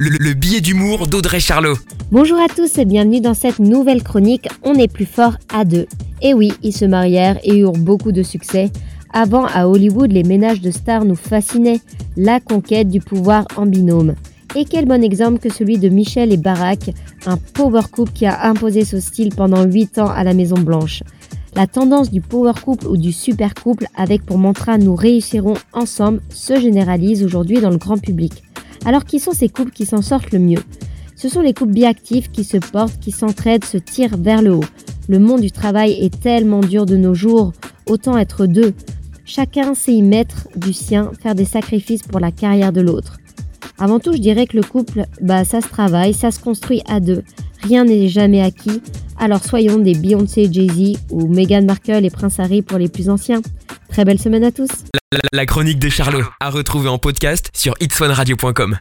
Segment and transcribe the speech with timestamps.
[0.00, 1.74] le, le billet d'humour d'Audrey Charlot.
[2.12, 5.86] Bonjour à tous et bienvenue dans cette nouvelle chronique On est plus fort à deux.
[6.22, 8.70] Et oui, ils se marièrent et eurent beaucoup de succès.
[9.12, 11.80] Avant, à Hollywood, les ménages de stars nous fascinaient,
[12.16, 14.14] la conquête du pouvoir en binôme.
[14.54, 16.90] Et quel bon exemple que celui de Michel et Barack,
[17.26, 21.02] un power couple qui a imposé ce style pendant 8 ans à la Maison Blanche.
[21.56, 26.20] La tendance du power couple ou du super couple avec pour mantra nous réussirons ensemble
[26.28, 28.44] se généralise aujourd'hui dans le grand public.
[28.84, 30.62] Alors qui sont ces couples qui s'en sortent le mieux?
[31.16, 34.64] Ce sont les couples biactifs qui se portent, qui s'entraident, se tirent vers le haut.
[35.08, 37.52] Le monde du travail est tellement dur de nos jours,
[37.86, 38.74] autant être deux.
[39.24, 43.18] Chacun sait y mettre du sien, faire des sacrifices pour la carrière de l'autre.
[43.78, 47.00] Avant tout, je dirais que le couple, bah ça se travaille, ça se construit à
[47.00, 47.22] deux.
[47.62, 48.80] Rien n'est jamais acquis.
[49.18, 53.42] Alors soyons des Beyoncé, Jay-Z ou Meghan Markle et Prince Harry pour les plus anciens.
[53.90, 54.68] Très belle semaine à tous.
[55.32, 58.76] La, chronique de Charlot, à retrouver en podcast sur itswanradio.com.